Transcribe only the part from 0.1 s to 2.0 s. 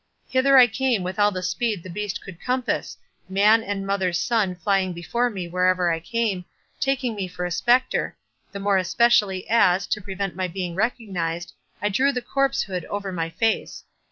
Hither I came with all the speed the